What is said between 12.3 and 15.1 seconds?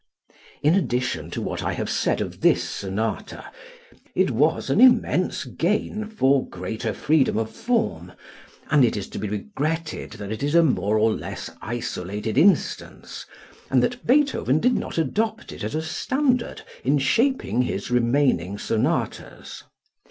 instance and that Beethoven did not